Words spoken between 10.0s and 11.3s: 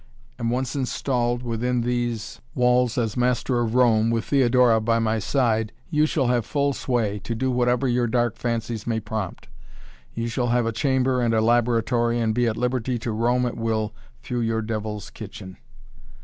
You shall have a chamber